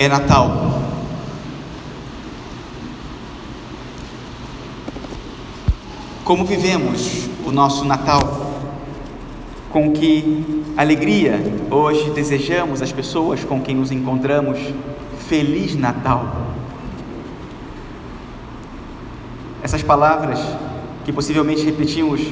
é 0.00 0.08
Natal. 0.08 0.80
Como 6.24 6.46
vivemos 6.46 7.28
o 7.44 7.52
nosso 7.52 7.84
Natal? 7.84 8.62
Com 9.68 9.92
que 9.92 10.64
alegria 10.74 11.38
hoje 11.70 12.08
desejamos 12.12 12.80
às 12.80 12.90
pessoas 12.90 13.44
com 13.44 13.60
quem 13.60 13.76
nos 13.76 13.92
encontramos 13.92 14.58
Feliz 15.28 15.76
Natal. 15.76 16.46
Essas 19.62 19.82
palavras 19.82 20.40
que 21.04 21.12
possivelmente 21.12 21.62
repetimos 21.62 22.22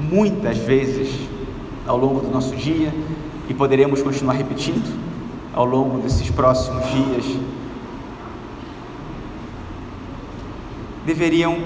muitas 0.00 0.56
vezes 0.56 1.14
ao 1.86 1.98
longo 1.98 2.20
do 2.20 2.30
nosso 2.30 2.56
dia 2.56 2.94
e 3.46 3.52
poderemos 3.52 4.02
continuar 4.02 4.36
repetindo 4.36 5.13
ao 5.54 5.64
longo 5.64 5.98
desses 5.98 6.28
próximos 6.30 6.84
dias, 6.90 7.24
deveriam 11.06 11.56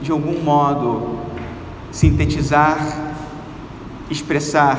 de 0.00 0.12
algum 0.12 0.40
modo 0.40 1.18
sintetizar, 1.90 2.78
expressar 4.08 4.78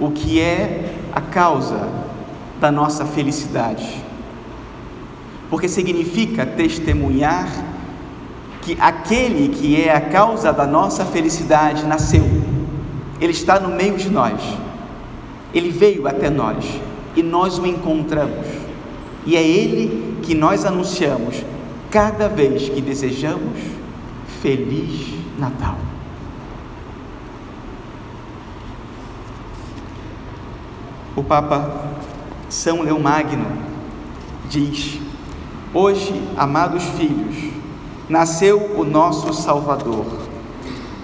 o 0.00 0.10
que 0.10 0.40
é 0.40 0.94
a 1.12 1.20
causa 1.20 1.88
da 2.58 2.72
nossa 2.72 3.04
felicidade. 3.04 4.02
Porque 5.50 5.68
significa 5.68 6.46
testemunhar 6.46 7.48
que 8.62 8.76
aquele 8.80 9.48
que 9.48 9.80
é 9.82 9.94
a 9.94 10.00
causa 10.00 10.52
da 10.52 10.66
nossa 10.66 11.04
felicidade 11.04 11.84
nasceu, 11.84 12.24
ele 13.20 13.32
está 13.32 13.60
no 13.60 13.68
meio 13.68 13.96
de 13.96 14.08
nós, 14.08 14.40
ele 15.52 15.70
veio 15.70 16.06
até 16.06 16.30
nós 16.30 16.87
e 17.18 17.22
nós 17.22 17.58
o 17.58 17.66
encontramos, 17.66 18.46
e 19.26 19.34
é 19.34 19.42
ele 19.42 20.18
que 20.22 20.36
nós 20.36 20.64
anunciamos 20.64 21.42
cada 21.90 22.28
vez 22.28 22.68
que 22.68 22.80
desejamos 22.80 23.58
Feliz 24.40 25.14
Natal. 25.36 25.76
O 31.16 31.24
Papa 31.24 31.88
São 32.48 32.82
Leão 32.82 33.00
Magno 33.00 33.46
diz: 34.48 35.00
Hoje, 35.74 36.22
amados 36.36 36.84
filhos, 36.84 37.52
nasceu 38.08 38.76
o 38.76 38.84
nosso 38.84 39.34
Salvador. 39.34 40.06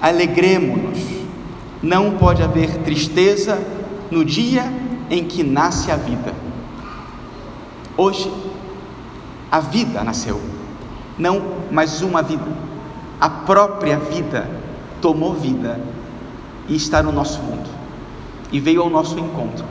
Alegremo-nos. 0.00 1.24
Não 1.82 2.12
pode 2.12 2.40
haver 2.40 2.78
tristeza 2.84 3.60
no 4.12 4.24
dia 4.24 4.83
em 5.10 5.24
que 5.24 5.42
nasce 5.42 5.90
a 5.90 5.96
vida. 5.96 6.34
Hoje, 7.96 8.32
a 9.50 9.60
vida 9.60 10.02
nasceu, 10.02 10.40
não 11.18 11.42
mais 11.70 12.02
uma 12.02 12.22
vida, 12.22 12.46
a 13.20 13.28
própria 13.28 13.98
vida 13.98 14.48
tomou 15.00 15.34
vida 15.34 15.80
e 16.68 16.74
está 16.74 17.02
no 17.02 17.12
nosso 17.12 17.40
mundo 17.40 17.68
e 18.50 18.58
veio 18.58 18.82
ao 18.82 18.90
nosso 18.90 19.18
encontro 19.18 19.64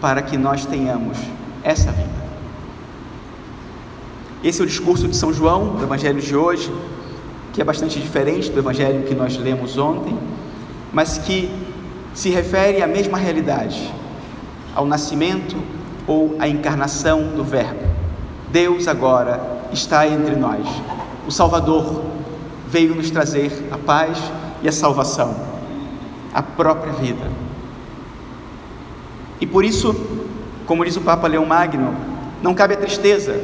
para 0.00 0.22
que 0.22 0.36
nós 0.36 0.64
tenhamos 0.64 1.18
essa 1.62 1.90
vida. 1.92 2.20
Esse 4.42 4.60
é 4.60 4.64
o 4.64 4.66
discurso 4.66 5.06
de 5.06 5.16
São 5.16 5.32
João, 5.32 5.76
do 5.76 5.82
Evangelho 5.82 6.20
de 6.20 6.34
hoje, 6.34 6.72
que 7.52 7.60
é 7.60 7.64
bastante 7.64 8.00
diferente 8.00 8.50
do 8.50 8.58
Evangelho 8.58 9.02
que 9.02 9.14
nós 9.14 9.36
lemos 9.36 9.76
ontem, 9.76 10.16
mas 10.92 11.18
que 11.18 11.50
se 12.14 12.30
refere 12.30 12.82
à 12.82 12.86
mesma 12.86 13.18
realidade, 13.18 13.92
ao 14.74 14.86
nascimento 14.86 15.56
ou 16.06 16.36
à 16.38 16.48
encarnação 16.48 17.22
do 17.36 17.44
Verbo. 17.44 17.88
Deus 18.50 18.88
agora 18.88 19.40
está 19.72 20.06
entre 20.06 20.34
nós. 20.34 20.66
O 21.26 21.30
Salvador 21.30 22.02
veio 22.68 22.94
nos 22.94 23.10
trazer 23.10 23.52
a 23.70 23.78
paz 23.78 24.18
e 24.62 24.68
a 24.68 24.72
salvação, 24.72 25.34
a 26.32 26.42
própria 26.42 26.92
vida. 26.92 27.30
E 29.40 29.46
por 29.46 29.64
isso, 29.64 29.94
como 30.66 30.84
diz 30.84 30.96
o 30.96 31.00
Papa 31.00 31.26
Leão 31.26 31.46
Magno, 31.46 31.94
não 32.42 32.54
cabe 32.54 32.74
a 32.74 32.76
tristeza, 32.76 33.40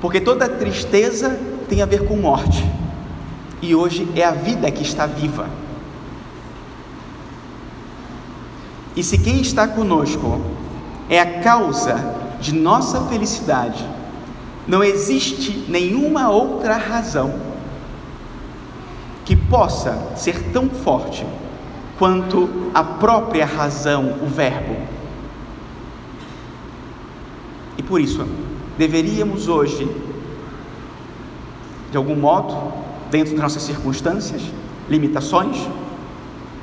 porque 0.00 0.20
toda 0.20 0.48
tristeza 0.48 1.38
tem 1.68 1.82
a 1.82 1.86
ver 1.86 2.06
com 2.06 2.16
morte, 2.16 2.64
e 3.60 3.74
hoje 3.74 4.08
é 4.16 4.24
a 4.24 4.30
vida 4.30 4.70
que 4.70 4.82
está 4.82 5.06
viva. 5.06 5.46
E 8.96 9.02
se 9.02 9.18
quem 9.18 9.40
está 9.40 9.68
conosco 9.68 10.40
é 11.08 11.20
a 11.20 11.40
causa 11.40 11.96
de 12.40 12.54
nossa 12.54 13.02
felicidade, 13.02 13.86
não 14.66 14.82
existe 14.82 15.64
nenhuma 15.68 16.30
outra 16.30 16.76
razão 16.76 17.34
que 19.24 19.36
possa 19.36 19.96
ser 20.16 20.50
tão 20.52 20.68
forte 20.68 21.24
quanto 21.98 22.48
a 22.74 22.82
própria 22.82 23.44
razão, 23.44 24.16
o 24.22 24.26
Verbo. 24.26 24.76
E 27.76 27.82
por 27.82 28.00
isso, 28.00 28.26
deveríamos 28.76 29.48
hoje, 29.48 29.88
de 31.90 31.96
algum 31.96 32.16
modo, 32.16 32.56
dentro 33.10 33.32
das 33.32 33.42
nossas 33.42 33.62
circunstâncias, 33.62 34.42
limitações 34.88 35.56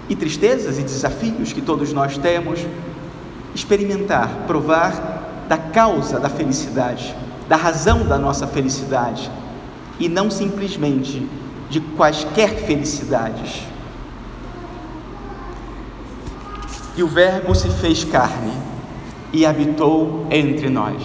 e 0.09 0.15
tristezas 0.15 0.79
e 0.79 0.83
desafios 0.83 1.53
que 1.53 1.61
todos 1.61 1.91
nós 1.93 2.17
temos, 2.17 2.59
experimentar, 3.53 4.45
provar 4.47 5.45
da 5.47 5.57
causa 5.57 6.19
da 6.19 6.29
felicidade, 6.29 7.15
da 7.47 7.55
razão 7.55 8.05
da 8.05 8.17
nossa 8.17 8.45
felicidade 8.47 9.31
e 9.99 10.07
não 10.07 10.29
simplesmente 10.29 11.27
de 11.69 11.79
quaisquer 11.79 12.49
felicidades. 12.65 13.63
E 16.95 17.03
o 17.03 17.07
Verbo 17.07 17.53
se 17.53 17.69
fez 17.69 18.03
carne 18.03 18.53
e 19.31 19.45
habitou 19.45 20.25
entre 20.31 20.69
nós. 20.69 21.01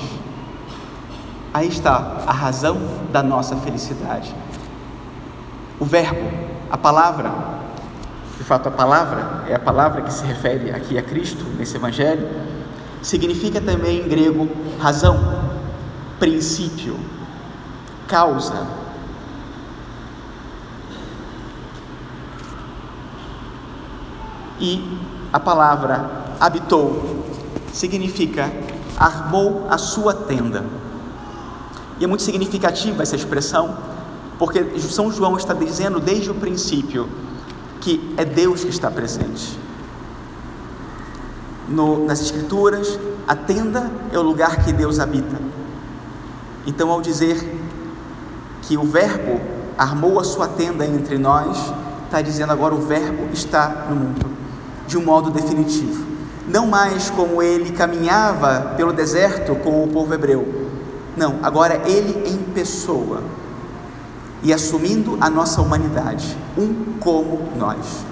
Aí 1.52 1.68
está 1.68 2.22
a 2.26 2.32
razão 2.32 2.78
da 3.12 3.22
nossa 3.22 3.56
felicidade. 3.56 4.34
O 5.78 5.84
Verbo, 5.84 6.30
a 6.70 6.78
palavra, 6.78 7.30
de 8.42 8.48
fato 8.48 8.68
a 8.68 8.72
palavra 8.72 9.44
é 9.48 9.54
a 9.54 9.58
palavra 9.58 10.02
que 10.02 10.12
se 10.12 10.24
refere 10.24 10.72
aqui 10.72 10.98
a 10.98 11.02
Cristo 11.02 11.44
nesse 11.56 11.76
Evangelho, 11.76 12.28
significa 13.00 13.60
também 13.60 14.00
em 14.00 14.08
grego 14.08 14.48
razão, 14.80 15.16
princípio, 16.18 16.98
causa. 18.08 18.66
E 24.58 24.98
a 25.32 25.38
palavra 25.38 26.10
habitou 26.40 27.24
significa 27.72 28.52
armou 28.98 29.68
a 29.70 29.78
sua 29.78 30.14
tenda. 30.14 30.64
E 32.00 32.04
é 32.04 32.08
muito 32.08 32.24
significativa 32.24 33.04
essa 33.04 33.14
expressão, 33.14 33.78
porque 34.36 34.80
São 34.80 35.12
João 35.12 35.36
está 35.36 35.54
dizendo 35.54 36.00
desde 36.00 36.28
o 36.28 36.34
princípio 36.34 37.08
que 37.82 38.14
é 38.16 38.24
Deus 38.24 38.62
que 38.62 38.70
está 38.70 38.90
presente. 38.90 39.58
No, 41.68 42.06
nas 42.06 42.20
Escrituras, 42.20 42.98
a 43.26 43.34
tenda 43.34 43.90
é 44.12 44.18
o 44.18 44.22
lugar 44.22 44.64
que 44.64 44.72
Deus 44.72 45.00
habita. 45.00 45.36
Então, 46.64 46.90
ao 46.90 47.02
dizer 47.02 47.36
que 48.62 48.78
o 48.78 48.84
Verbo 48.84 49.40
armou 49.76 50.20
a 50.20 50.24
sua 50.24 50.46
tenda 50.46 50.86
entre 50.86 51.18
nós, 51.18 51.72
está 52.04 52.22
dizendo 52.22 52.52
agora 52.52 52.72
o 52.72 52.80
Verbo 52.80 53.28
está 53.32 53.86
no 53.90 53.96
mundo, 53.96 54.26
de 54.86 54.96
um 54.96 55.04
modo 55.04 55.30
definitivo. 55.30 56.06
Não 56.46 56.68
mais 56.68 57.10
como 57.10 57.42
ele 57.42 57.72
caminhava 57.72 58.74
pelo 58.76 58.92
deserto 58.92 59.56
com 59.56 59.82
o 59.82 59.88
povo 59.88 60.14
hebreu. 60.14 60.70
Não, 61.16 61.40
agora 61.42 61.82
ele 61.84 62.28
em 62.28 62.38
pessoa 62.52 63.22
e 64.42 64.52
assumindo 64.52 65.16
a 65.20 65.30
nossa 65.30 65.62
humanidade, 65.62 66.36
um 66.58 66.98
como 66.98 67.48
nós. 67.56 68.04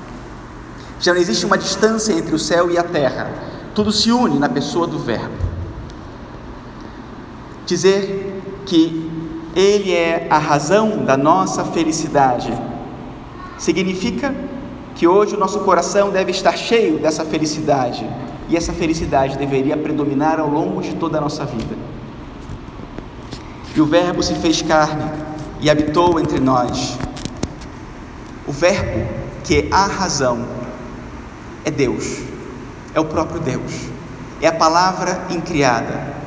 Já 1.01 1.13
não 1.13 1.21
existe 1.21 1.45
uma 1.45 1.59
distância 1.59 2.13
entre 2.13 2.35
o 2.35 2.39
céu 2.39 2.71
e 2.71 2.79
a 2.79 2.85
terra, 2.85 3.31
tudo 3.75 3.91
se 3.91 4.13
une 4.13 4.39
na 4.39 4.49
pessoa 4.49 4.87
do 4.87 4.99
Verbo. 4.99 5.35
Dizer 7.67 8.43
que 8.67 9.11
Ele 9.57 9.93
é 9.93 10.27
a 10.31 10.39
razão 10.39 11.05
da 11.05 11.17
nossa 11.17 11.65
felicidade 11.65 12.53
significa 13.59 14.35
que 14.95 15.07
hoje 15.07 15.35
o 15.35 15.39
nosso 15.39 15.61
coração 15.61 16.11
deve 16.11 16.31
estar 16.31 16.57
cheio 16.57 16.99
dessa 16.99 17.25
felicidade 17.25 18.09
e 18.49 18.57
essa 18.57 18.73
felicidade 18.73 19.39
deveria 19.39 19.77
predominar 19.77 20.39
ao 20.39 20.49
longo 20.49 20.83
de 20.83 20.95
toda 20.95 21.19
a 21.19 21.21
nossa 21.21 21.45
vida. 21.45 21.77
E 23.75 23.81
o 23.81 23.87
Verbo 23.87 24.23
se 24.23 24.35
fez 24.35 24.61
carne 24.61 25.30
e 25.61 25.69
habitou 25.69 26.19
entre 26.19 26.41
nós. 26.41 26.99
O 28.47 28.53
Verbo, 28.53 29.07
que 29.45 29.59
é 29.59 29.69
a 29.71 29.87
razão, 29.87 30.47
é 31.65 31.71
Deus, 31.71 32.21
é 32.95 33.01
o 33.01 33.05
próprio 33.05 33.41
Deus, 33.41 33.73
é 34.41 34.47
a 34.47 34.53
palavra 34.53 35.27
incriada. 35.31 36.19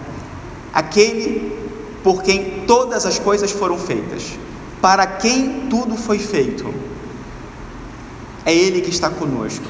aquele 0.74 1.54
por 2.04 2.22
quem 2.22 2.66
todas 2.66 3.06
as 3.06 3.18
coisas 3.18 3.52
foram 3.52 3.78
feitas, 3.78 4.38
para 4.82 5.06
quem 5.08 5.68
tudo 5.70 5.96
foi 5.96 6.20
feito. 6.20 6.74
É 8.46 8.54
Ele 8.54 8.82
que 8.82 8.90
está 8.90 9.10
conosco. 9.10 9.66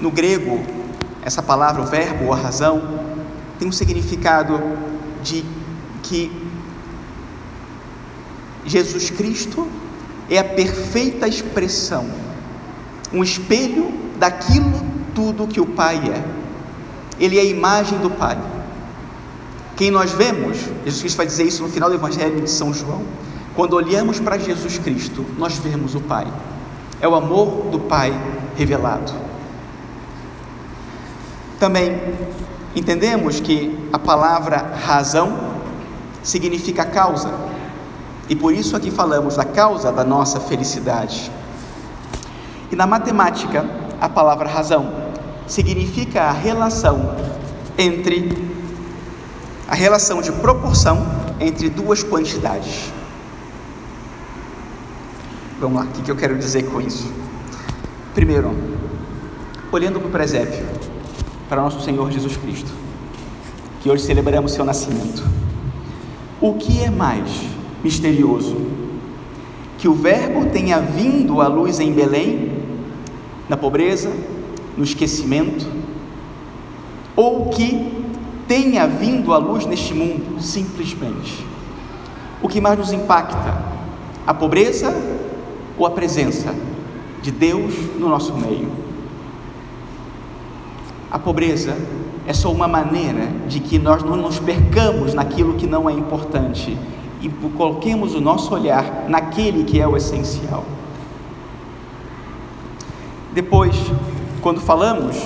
No 0.00 0.10
grego, 0.10 0.60
essa 1.22 1.40
palavra, 1.40 1.82
o 1.82 1.86
verbo 1.86 2.26
ou 2.26 2.32
a 2.32 2.36
razão, 2.36 2.82
tem 3.58 3.68
um 3.68 3.72
significado 3.72 4.60
de 5.22 5.44
que 6.02 6.49
Jesus 8.64 9.10
Cristo 9.10 9.66
é 10.28 10.38
a 10.38 10.44
perfeita 10.44 11.26
expressão, 11.26 12.06
um 13.12 13.22
espelho 13.22 13.92
daquilo 14.18 14.90
tudo 15.14 15.46
que 15.46 15.60
o 15.60 15.66
Pai 15.66 15.96
é. 15.96 16.24
Ele 17.22 17.38
é 17.38 17.42
a 17.42 17.44
imagem 17.44 17.98
do 17.98 18.10
Pai. 18.10 18.38
Quem 19.76 19.90
nós 19.90 20.12
vemos, 20.12 20.58
Jesus 20.84 21.00
Cristo 21.00 21.16
vai 21.16 21.26
dizer 21.26 21.44
isso 21.44 21.62
no 21.62 21.68
final 21.68 21.88
do 21.88 21.94
Evangelho 21.94 22.40
de 22.40 22.50
São 22.50 22.72
João. 22.72 23.02
Quando 23.54 23.74
olhamos 23.74 24.20
para 24.20 24.38
Jesus 24.38 24.78
Cristo, 24.78 25.24
nós 25.36 25.58
vemos 25.58 25.94
o 25.94 26.00
Pai. 26.00 26.26
É 27.00 27.08
o 27.08 27.14
amor 27.14 27.70
do 27.70 27.80
Pai 27.80 28.12
revelado. 28.56 29.12
Também 31.58 32.00
entendemos 32.74 33.40
que 33.40 33.78
a 33.92 33.98
palavra 33.98 34.74
razão 34.86 35.50
significa 36.22 36.84
causa. 36.84 37.49
E 38.30 38.36
por 38.36 38.54
isso 38.54 38.76
aqui 38.76 38.92
falamos 38.92 39.34
da 39.34 39.44
causa 39.44 39.90
da 39.90 40.04
nossa 40.04 40.38
felicidade. 40.38 41.32
E 42.70 42.76
na 42.76 42.86
matemática, 42.86 43.68
a 44.00 44.08
palavra 44.08 44.48
razão 44.48 44.88
significa 45.48 46.22
a 46.22 46.30
relação 46.30 47.16
entre 47.76 48.48
a 49.66 49.74
relação 49.74 50.22
de 50.22 50.30
proporção 50.30 51.04
entre 51.40 51.68
duas 51.68 52.04
quantidades. 52.04 52.92
Vamos 55.60 55.80
lá, 55.80 55.88
o 55.88 56.02
que 56.02 56.08
eu 56.08 56.16
quero 56.16 56.38
dizer 56.38 56.70
com 56.70 56.80
isso? 56.80 57.12
Primeiro, 58.14 58.54
olhando 59.72 59.98
para 59.98 60.08
o 60.08 60.10
presépio, 60.10 60.64
para 61.48 61.60
nosso 61.60 61.80
Senhor 61.80 62.08
Jesus 62.12 62.36
Cristo, 62.36 62.70
que 63.80 63.90
hoje 63.90 64.04
celebramos 64.04 64.52
seu 64.52 64.64
nascimento. 64.64 65.24
O 66.40 66.54
que 66.54 66.80
é 66.80 66.90
mais 66.90 67.59
misterioso? 67.82 68.56
Que 69.78 69.88
o 69.88 69.94
Verbo 69.94 70.46
tenha 70.46 70.78
vindo 70.78 71.40
à 71.40 71.48
luz 71.48 71.80
em 71.80 71.92
Belém, 71.92 72.52
na 73.48 73.56
pobreza, 73.56 74.10
no 74.76 74.84
esquecimento, 74.84 75.66
ou 77.16 77.48
que 77.48 77.90
tenha 78.46 78.86
vindo 78.86 79.32
à 79.32 79.38
luz 79.38 79.66
neste 79.66 79.94
mundo, 79.94 80.40
simplesmente. 80.40 81.44
O 82.42 82.48
que 82.48 82.60
mais 82.60 82.78
nos 82.78 82.92
impacta? 82.92 83.62
A 84.26 84.34
pobreza 84.34 84.94
ou 85.78 85.86
a 85.86 85.90
presença 85.90 86.54
de 87.22 87.30
Deus 87.30 87.74
no 87.98 88.08
nosso 88.08 88.34
meio? 88.34 88.68
A 91.10 91.18
pobreza 91.18 91.76
é 92.26 92.32
só 92.32 92.52
uma 92.52 92.68
maneira 92.68 93.26
de 93.48 93.60
que 93.60 93.78
nós 93.78 94.02
não 94.02 94.16
nos 94.16 94.38
percamos 94.38 95.12
naquilo 95.12 95.54
que 95.54 95.66
não 95.66 95.90
é 95.90 95.92
importante 95.92 96.78
e 97.20 97.28
coloquemos 97.28 98.14
o 98.14 98.20
nosso 98.20 98.54
olhar 98.54 99.04
naquele 99.08 99.64
que 99.64 99.80
é 99.80 99.86
o 99.86 99.96
essencial. 99.96 100.64
Depois, 103.32 103.76
quando 104.40 104.60
falamos 104.60 105.16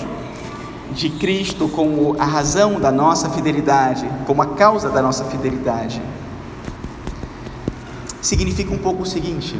de 0.93 1.08
Cristo 1.08 1.69
como 1.69 2.17
a 2.19 2.25
razão 2.25 2.79
da 2.79 2.93
nossa 2.93 3.31
fidelidade, 3.31 4.08
como 4.26 4.43
a 4.43 4.46
causa 4.46 4.91
da 4.91 5.00
nossa 5.00 5.25
fidelidade, 5.25 6.02
significa 8.20 8.73
um 8.75 8.79
pouco 8.79 9.02
o 9.02 9.06
seguinte: 9.06 9.56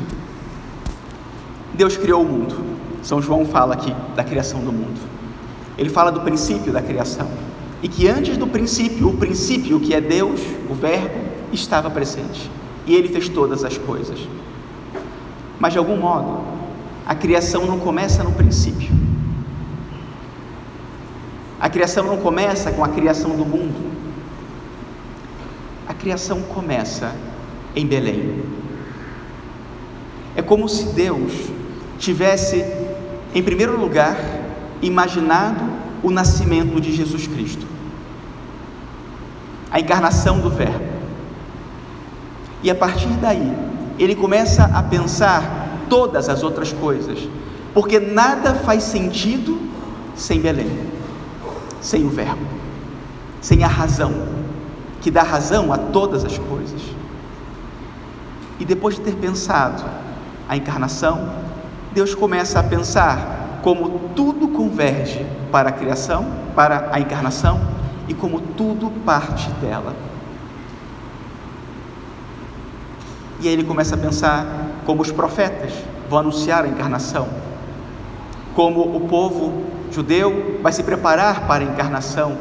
Deus 1.72 1.96
criou 1.96 2.22
o 2.22 2.26
mundo. 2.26 2.75
São 3.02 3.20
João 3.20 3.44
fala 3.44 3.75
aqui 3.75 3.94
da 4.16 4.25
criação 4.25 4.60
do 4.60 4.72
mundo. 4.72 5.00
Ele 5.76 5.90
fala 5.90 6.10
do 6.10 6.20
princípio 6.20 6.72
da 6.72 6.81
criação. 6.81 7.28
E 7.82 7.88
que 7.88 8.08
antes 8.08 8.38
do 8.38 8.46
princípio, 8.46 9.08
o 9.08 9.16
princípio 9.16 9.78
que 9.78 9.92
é 9.92 10.00
Deus, 10.00 10.40
o 10.70 10.75
Verbo, 10.75 11.23
estava 11.52 11.91
presente. 11.91 12.50
E 12.87 12.94
ele 12.94 13.08
fez 13.08 13.29
todas 13.29 13.64
as 13.64 13.79
coisas. 13.79 14.19
Mas 15.58 15.73
de 15.73 15.79
algum 15.79 15.96
modo, 15.96 16.43
a 17.06 17.14
criação 17.14 17.67
não 17.67 17.79
começa 17.79 18.23
no 18.23 18.32
princípio. 18.32 18.94
A 21.61 21.69
criação 21.70 22.05
não 22.05 22.19
começa 22.19 22.70
com 22.73 22.85
a 22.85 22.88
criação 22.88 23.31
do 23.31 23.44
mundo. 23.44 23.93
A 25.88 25.94
criação 25.94 26.43
começa 26.43 27.14
em 27.75 27.87
Belém. 27.87 28.43
É 30.37 30.43
como 30.43 30.69
se 30.69 30.87
Deus 30.87 31.32
tivesse, 31.99 32.64
em 33.35 33.43
primeiro 33.43 33.81
lugar, 33.81 34.17
imaginado 34.82 35.64
o 36.02 36.11
nascimento 36.11 36.81
de 36.81 36.93
Jesus 36.93 37.26
Cristo, 37.26 37.67
a 39.70 39.81
encarnação 39.81 40.41
do 40.41 40.50
Verbo. 40.50 40.94
E 42.64 42.70
a 42.70 42.75
partir 42.75 43.11
daí, 43.20 43.55
ele 43.99 44.16
começa 44.16 44.64
a 44.64 44.82
pensar 44.82 45.84
todas 45.90 46.31
as 46.31 46.43
outras 46.43 46.72
coisas, 46.72 47.28
porque 47.75 48.00
nada 48.00 48.55
faz 48.55 48.84
sentido 48.84 49.61
sem 50.16 50.40
Belém, 50.40 50.70
sem 51.82 52.06
o 52.06 52.08
Verbo, 52.08 52.46
sem 53.43 53.62
a 53.62 53.69
razão, 53.69 54.14
que 55.02 55.11
dá 55.11 55.22
razão 55.22 55.75
a 55.75 55.76
todas 55.76 56.25
as 56.25 56.38
coisas. 56.38 56.81
E 58.58 58.64
depois 58.64 58.94
de 58.94 59.02
ter 59.02 59.14
pensado 59.17 59.84
a 60.49 60.56
encarnação, 60.56 61.28
Deus 61.93 62.14
começa 62.14 62.58
a 62.60 62.62
pensar 62.62 63.60
como 63.62 64.08
tudo 64.17 64.49
converge 64.49 65.26
para 65.52 65.69
a 65.69 65.72
criação, 65.72 66.26
para 66.56 66.88
a 66.90 66.99
encarnação 66.99 67.60
e 68.08 68.14
como 68.14 68.40
tudo 68.40 68.90
parte 69.05 69.50
dela. 69.60 70.13
E 73.40 73.48
aí 73.48 73.54
ele 73.54 73.64
começa 73.64 73.94
a 73.94 73.98
pensar 73.98 74.46
como 74.86 75.02
os 75.02 75.10
profetas 75.10 75.72
vão 76.08 76.20
anunciar 76.20 76.64
a 76.64 76.69
encarnação, 76.69 77.28
como 78.54 78.96
o 78.96 79.00
povo 79.08 79.64
judeu 79.90 80.60
vai 80.62 80.72
se 80.72 80.82
preparar 80.82 81.46
para 81.46 81.64
a 81.64 81.66
encarnação, 81.66 82.36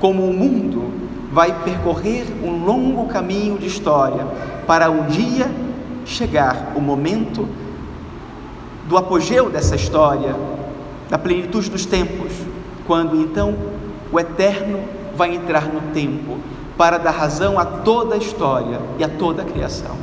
como 0.00 0.24
o 0.24 0.32
mundo 0.32 0.92
vai 1.32 1.52
percorrer 1.64 2.26
um 2.42 2.64
longo 2.64 3.08
caminho 3.08 3.58
de 3.58 3.66
história 3.66 4.26
para 4.66 4.90
um 4.90 5.06
dia 5.06 5.50
chegar 6.04 6.72
o 6.76 6.80
momento 6.80 7.48
do 8.88 8.96
apogeu 8.96 9.50
dessa 9.50 9.74
história, 9.74 10.36
da 11.08 11.18
plenitude 11.18 11.70
dos 11.70 11.86
tempos, 11.86 12.32
quando 12.86 13.16
então 13.16 13.54
o 14.12 14.20
Eterno 14.20 14.80
vai 15.16 15.34
entrar 15.34 15.66
no 15.66 15.80
tempo 15.92 16.38
para 16.76 16.98
dar 16.98 17.12
razão 17.12 17.58
a 17.58 17.64
toda 17.64 18.14
a 18.14 18.18
história 18.18 18.80
e 18.98 19.04
a 19.04 19.08
toda 19.08 19.42
a 19.42 19.44
criação. 19.44 19.96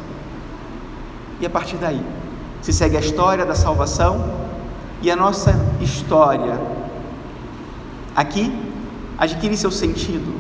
E 1.41 1.45
a 1.45 1.49
partir 1.49 1.77
daí 1.77 2.01
se 2.61 2.71
segue 2.71 2.95
a 2.95 2.99
história 2.99 3.43
da 3.43 3.55
salvação 3.55 4.23
e 5.01 5.09
a 5.09 5.15
nossa 5.15 5.59
história 5.81 6.61
aqui 8.15 8.53
adquire 9.17 9.57
seu 9.57 9.71
sentido. 9.71 10.39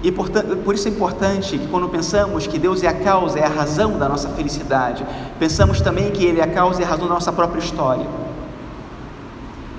E 0.00 0.12
por 0.12 0.74
isso 0.76 0.86
é 0.86 0.90
importante 0.92 1.58
que 1.58 1.66
quando 1.66 1.88
pensamos 1.88 2.46
que 2.46 2.56
Deus 2.56 2.84
é 2.84 2.86
a 2.86 2.94
causa, 2.94 3.40
é 3.40 3.44
a 3.44 3.48
razão 3.48 3.98
da 3.98 4.08
nossa 4.08 4.28
felicidade, 4.28 5.04
pensamos 5.40 5.80
também 5.80 6.12
que 6.12 6.24
Ele 6.24 6.38
é 6.38 6.44
a 6.44 6.48
causa 6.48 6.80
e 6.80 6.84
a 6.84 6.88
razão 6.88 7.08
da 7.08 7.14
nossa 7.14 7.32
própria 7.32 7.58
história. 7.58 8.06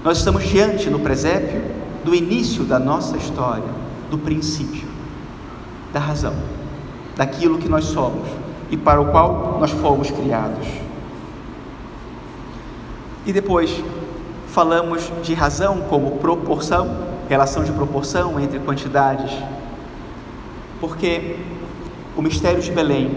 Nós 0.04 0.18
estamos 0.18 0.44
diante 0.44 0.90
no 0.90 1.00
presépio 1.00 1.62
do 2.04 2.14
início 2.14 2.66
da 2.66 2.78
nossa 2.78 3.16
história, 3.16 3.64
do 4.12 4.18
princípio, 4.18 4.90
da 5.94 6.02
razão, 6.02 6.34
daquilo 7.16 7.58
que 7.58 7.70
nós 7.70 7.86
somos 7.86 8.28
e 8.70 8.78
para 8.78 9.02
o 9.02 9.12
qual 9.12 9.58
nós 9.60 9.72
fomos 9.72 10.12
criados. 10.12 10.68
E 13.26 13.34
depois 13.34 13.84
falamos 14.48 15.12
de 15.24 15.34
razão 15.34 15.82
como 15.90 16.18
proporção, 16.18 16.98
relação 17.28 17.64
de 17.64 17.72
proporção 17.72 18.40
entre 18.40 18.60
quantidades, 18.60 19.32
porque 20.80 21.38
o 22.16 22.22
mistério 22.22 22.62
de 22.62 22.72
Belém 22.72 23.12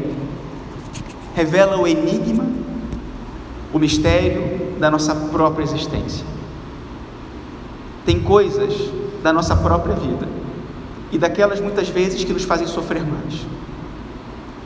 revela 1.34 1.80
o 1.80 1.86
enigma, 1.86 2.44
o 3.72 3.78
mistério 3.78 4.76
da 4.78 4.90
nossa 4.90 5.14
própria 5.14 5.64
existência. 5.64 6.26
Tem 8.04 8.20
coisas 8.20 8.74
da 9.22 9.32
nossa 9.32 9.56
própria 9.56 9.94
vida 9.94 10.28
e 11.10 11.18
daquelas 11.18 11.60
muitas 11.60 11.88
vezes 11.88 12.24
que 12.24 12.32
nos 12.32 12.44
fazem 12.44 12.66
sofrer 12.66 13.04
mais, 13.06 13.46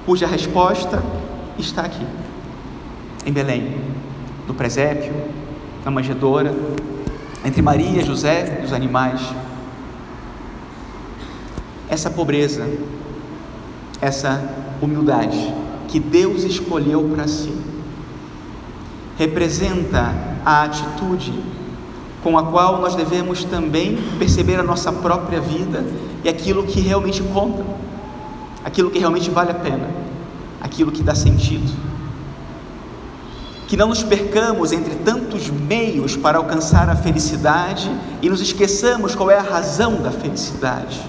cuja 0.07 0.27
resposta 0.27 1.03
está 1.59 1.83
aqui, 1.83 2.07
em 3.27 3.33
Belém, 3.33 3.77
no 4.47 4.55
presépio, 4.55 5.13
na 5.85 5.91
manjedoura, 5.91 6.55
entre 7.45 7.61
Maria, 7.61 8.05
José 8.05 8.61
e 8.63 8.65
os 8.65 8.73
animais. 8.73 9.21
essa 11.89 12.11
pobreza, 12.11 12.69
essa 14.01 14.43
humildade 14.83 15.55
que 15.89 16.01
Deus 16.01 16.43
escolheu 16.43 17.09
para 17.15 17.29
si, 17.29 17.53
representa 19.17 20.13
a 20.45 20.65
atitude 20.65 21.33
com 22.23 22.37
a 22.37 22.45
qual 22.45 22.81
nós 22.81 22.97
devemos 22.97 23.45
também 23.45 23.99
perceber 24.19 24.59
a 24.59 24.63
nossa 24.63 24.93
própria 24.93 25.41
vida 25.41 25.85
e 26.25 26.29
aquilo 26.29 26.65
que 26.65 26.81
realmente 26.81 27.23
conta, 27.23 27.65
aquilo 28.67 28.91
que 28.91 28.99
realmente 28.99 29.31
vale 29.31 29.53
a 29.53 29.55
pena, 29.55 29.89
aquilo 30.61 30.91
que 30.91 31.01
dá 31.01 31.15
sentido. 31.15 31.73
Que 33.69 33.77
não 33.77 33.89
nos 33.89 34.03
percamos 34.03 34.73
entre 34.73 34.97
tantos 34.97 35.49
meios 35.49 36.17
para 36.17 36.39
alcançar 36.39 36.91
a 36.91 36.97
felicidade 36.97 37.89
e 38.21 38.29
nos 38.29 38.41
esqueçamos 38.41 39.15
qual 39.15 39.31
é 39.31 39.39
a 39.39 39.43
razão 39.43 40.03
da 40.03 40.11
felicidade. 40.11 41.01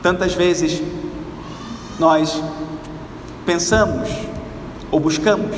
Tantas 0.00 0.34
vezes 0.34 0.80
nós 1.98 2.40
pensamos 3.44 4.08
ou 4.88 5.00
buscamos 5.00 5.56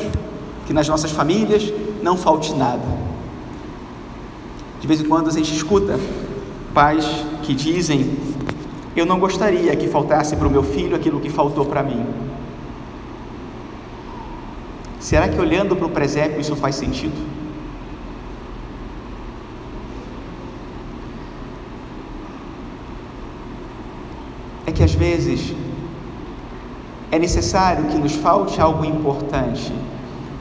que 0.66 0.72
nas 0.72 0.88
nossas 0.88 1.10
famílias 1.10 1.70
não 2.02 2.16
falte 2.16 2.54
nada. 2.54 3.04
De 4.80 4.86
vez 4.86 5.00
em 5.02 5.04
quando 5.04 5.28
a 5.28 5.32
gente 5.32 5.54
escuta 5.54 5.98
pais 6.72 7.04
que 7.42 7.54
dizem: 7.54 8.34
Eu 8.96 9.04
não 9.04 9.18
gostaria 9.18 9.74
que 9.74 9.88
faltasse 9.88 10.36
para 10.36 10.46
o 10.46 10.50
meu 10.50 10.62
filho 10.62 10.94
aquilo 10.94 11.20
que 11.20 11.28
faltou 11.28 11.64
para 11.64 11.82
mim. 11.82 12.06
Será 15.00 15.28
que 15.28 15.38
olhando 15.38 15.74
para 15.76 15.86
o 15.86 15.90
presépio 15.90 16.40
isso 16.40 16.54
faz 16.56 16.76
sentido? 16.76 17.14
É 24.66 24.72
que 24.72 24.82
às 24.82 24.94
vezes 24.94 25.54
é 27.10 27.18
necessário 27.18 27.84
que 27.84 27.98
nos 27.98 28.14
falte 28.14 28.60
algo 28.60 28.84
importante 28.84 29.72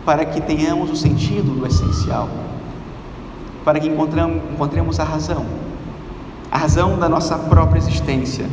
para 0.05 0.25
que 0.25 0.39
tenhamos 0.39 0.89
o 0.89 0.95
sentido 0.95 1.60
do 1.60 1.65
essencial, 1.67 2.29
para 3.65 3.79
que 3.79 3.88
encontremos 3.88 5.00
a 5.00 5.03
razão, 5.03 5.45
a 6.53 6.57
razão 6.60 7.00
da 7.00 7.10
nossa 7.10 7.36
própria 7.36 7.79
existência, 7.79 8.45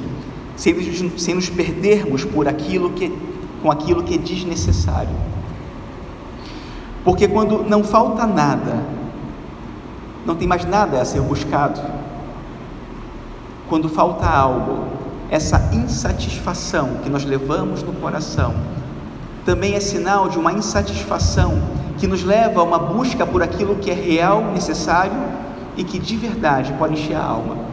sem, 0.56 0.74
sem 1.18 1.34
nos 1.34 1.50
perdermos 1.50 2.24
por 2.24 2.48
aquilo 2.48 2.88
que, 2.92 3.14
com 3.60 3.70
aquilo 3.70 4.02
que 4.02 4.14
é 4.14 4.16
desnecessário. 4.16 5.14
Porque 7.04 7.28
quando 7.28 7.62
não 7.62 7.84
falta 7.84 8.26
nada, 8.26 8.82
não 10.24 10.34
tem 10.34 10.48
mais 10.48 10.64
nada 10.64 10.98
a 10.98 11.04
ser 11.04 11.20
buscado. 11.20 11.78
Quando 13.68 13.86
falta 13.86 14.26
algo, 14.26 14.86
essa 15.28 15.68
insatisfação 15.70 17.00
que 17.02 17.10
nós 17.10 17.22
levamos 17.22 17.82
no 17.82 17.92
coração 17.92 18.54
também 19.44 19.74
é 19.74 19.80
sinal 19.80 20.30
de 20.30 20.38
uma 20.38 20.54
insatisfação 20.54 21.60
que 21.98 22.06
nos 22.06 22.24
leva 22.24 22.60
a 22.60 22.64
uma 22.64 22.78
busca 22.78 23.26
por 23.26 23.42
aquilo 23.42 23.76
que 23.76 23.90
é 23.90 23.94
real, 23.94 24.42
necessário 24.52 25.12
e 25.76 25.84
que 25.84 25.98
de 25.98 26.16
verdade 26.16 26.72
pode 26.78 26.94
encher 26.94 27.16
a 27.16 27.22
alma. 27.22 27.69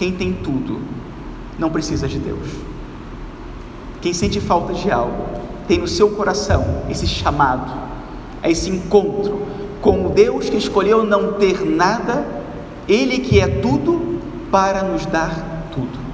Quem 0.00 0.12
tem 0.12 0.32
tudo 0.32 0.80
não 1.58 1.70
precisa 1.70 2.08
de 2.08 2.18
Deus. 2.18 2.48
Quem 4.00 4.14
sente 4.14 4.40
falta 4.40 4.72
de 4.72 4.90
algo 4.90 5.24
tem 5.68 5.78
no 5.78 5.86
seu 5.86 6.10
coração 6.10 6.82
esse 6.88 7.06
chamado, 7.06 7.70
esse 8.42 8.70
encontro 8.70 9.42
com 9.80 10.06
o 10.06 10.08
Deus 10.08 10.48
que 10.48 10.56
escolheu 10.56 11.04
não 11.04 11.34
ter 11.34 11.64
nada, 11.64 12.26
Ele 12.88 13.18
que 13.18 13.38
é 13.38 13.46
tudo, 13.46 14.18
para 14.50 14.82
nos 14.82 15.04
dar 15.06 15.68
tudo 15.72 16.10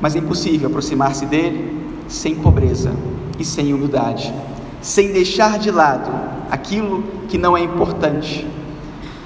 mas 0.00 0.14
é 0.14 0.18
impossível 0.18 0.68
aproximar-se 0.68 1.26
dele 1.26 1.76
sem 2.06 2.36
pobreza 2.36 2.92
e 3.38 3.44
sem 3.44 3.74
humildade, 3.74 4.32
sem 4.80 5.12
deixar 5.12 5.58
de 5.58 5.70
lado 5.70 6.10
aquilo 6.50 7.02
que 7.28 7.36
não 7.36 7.56
é 7.56 7.60
importante, 7.60 8.46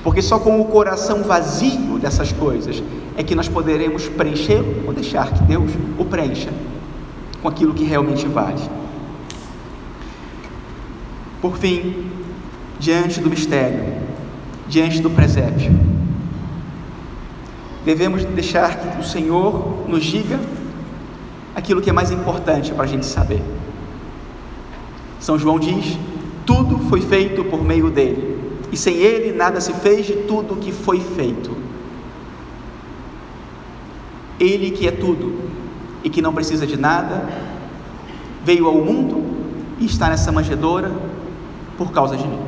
porque 0.02 0.21
só 0.21 0.38
com 0.38 0.61
o 0.61 0.64
coração 0.64 1.23
vazio 1.23 1.99
dessas 1.99 2.32
coisas 2.32 2.82
é 3.16 3.23
que 3.23 3.35
nós 3.35 3.49
poderemos 3.49 4.09
preenchê-lo 4.09 4.87
ou 4.87 4.92
deixar 4.92 5.32
que 5.32 5.42
Deus 5.44 5.71
o 5.99 6.04
preencha 6.04 6.50
com 7.40 7.49
aquilo 7.49 7.75
que 7.75 7.85
realmente 7.85 8.26
vale. 8.26 8.62
Por 11.40 11.56
fim, 11.56 12.06
diante 12.78 13.21
do 13.21 13.28
mistério, 13.28 13.94
diante 14.68 15.00
do 15.00 15.11
presépio, 15.11 15.73
devemos 17.85 18.25
deixar 18.25 18.78
que 18.78 19.00
o 19.00 19.04
Senhor 19.04 19.85
nos 19.88 20.04
diga 20.04 20.38
aquilo 21.54 21.80
que 21.80 21.90
é 21.90 21.92
mais 21.92 22.11
importante 22.11 22.73
para 22.73 22.85
a 22.85 22.88
gente 22.88 23.06
saber. 23.06 23.42
São 25.18 25.38
João 25.38 25.59
diz: 25.59 25.99
tudo 26.47 26.78
foi 26.88 27.00
feito 27.00 27.44
por 27.44 27.62
meio 27.62 27.90
dele, 27.90 28.32
e 28.73 28.76
sem 28.76 28.97
ele 28.97 29.37
nada 29.37 29.61
se 29.61 29.73
fez 29.75 30.07
de 30.07 30.14
tudo 30.23 30.57
que 30.57 30.73
foi 30.73 30.99
feito. 30.99 31.57
Ele 34.41 34.73
que 34.73 34.88
é 34.88 34.91
tudo 34.91 35.50
e 36.02 36.11
que 36.11 36.21
não 36.21 36.33
precisa 36.33 36.67
de 36.67 36.76
nada, 36.76 37.29
veio 38.45 38.67
ao 38.67 38.75
mundo 38.75 39.23
e 39.79 39.85
está 39.85 40.09
nessa 40.09 40.33
manjedoura 40.33 40.91
por 41.79 41.93
causa 41.93 42.17
de 42.17 42.26
mim, 42.26 42.41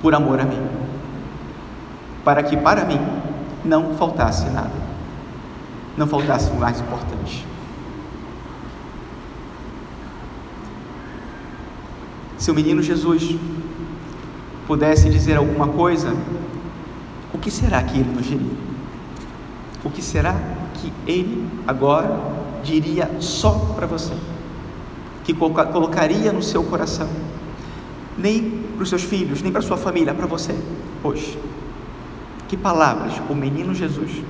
por 0.00 0.14
amor 0.14 0.38
a 0.38 0.44
mim, 0.44 0.60
para 2.24 2.42
que 2.42 2.56
para 2.56 2.84
mim 2.84 3.00
não 3.64 3.94
faltasse 3.96 4.48
nada 4.50 4.86
não 5.96 6.06
faltasse 6.06 6.50
o 6.50 6.56
mais 6.56 6.80
importante. 6.80 7.46
Se 12.36 12.50
o 12.50 12.54
menino 12.54 12.82
Jesus 12.82 13.34
pudesse 14.66 15.08
dizer 15.08 15.36
alguma 15.36 15.68
coisa, 15.68 16.14
o 17.32 17.38
que 17.38 17.50
será 17.50 17.82
que 17.82 17.98
ele 17.98 18.10
nos 18.10 18.26
diria? 18.26 18.56
O 19.84 19.90
que 19.90 20.02
será 20.02 20.34
que 20.74 20.92
ele 21.06 21.48
agora 21.66 22.18
diria 22.64 23.10
só 23.20 23.52
para 23.76 23.86
você? 23.86 24.14
Que 25.24 25.32
colocaria 25.32 26.32
no 26.32 26.42
seu 26.42 26.64
coração? 26.64 27.08
Nem 28.18 28.64
para 28.74 28.82
os 28.82 28.88
seus 28.88 29.02
filhos, 29.02 29.42
nem 29.42 29.52
para 29.52 29.62
sua 29.62 29.76
família, 29.76 30.12
para 30.12 30.26
você, 30.26 30.54
hoje. 31.02 31.38
Que 32.48 32.56
palavras 32.56 33.12
o 33.28 33.34
menino 33.34 33.74
Jesus 33.74 34.22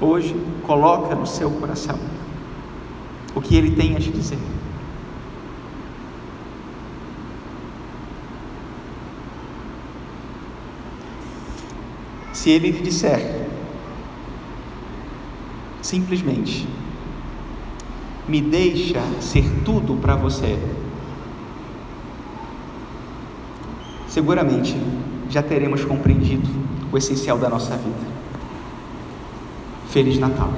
hoje 0.00 0.34
coloca 0.66 1.14
no 1.14 1.26
seu 1.26 1.50
coração 1.50 1.98
o 3.34 3.40
que 3.40 3.56
ele 3.56 3.74
tem 3.74 3.96
a 3.96 4.00
te 4.00 4.10
dizer. 4.10 4.38
Se 12.44 12.50
ele 12.50 12.72
disser 12.72 13.48
simplesmente, 15.80 16.68
me 18.28 18.42
deixa 18.42 19.00
ser 19.18 19.50
tudo 19.64 19.96
para 19.96 20.14
você, 20.14 20.58
seguramente 24.06 24.76
já 25.30 25.42
teremos 25.42 25.86
compreendido 25.86 26.46
o 26.92 26.98
essencial 26.98 27.38
da 27.38 27.48
nossa 27.48 27.78
vida. 27.78 28.06
Feliz 29.88 30.18
Natal. 30.18 30.52